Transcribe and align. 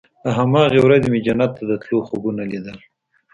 له 0.23 0.29
هماغې 0.39 0.79
ورځې 0.81 1.07
مې 1.13 1.19
جنت 1.25 1.51
ته 1.57 1.63
د 1.69 1.71
تلو 1.81 1.97
خوبونه 2.07 2.41
ليدل. 2.51 2.77